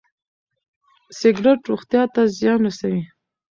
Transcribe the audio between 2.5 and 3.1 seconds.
رسوي.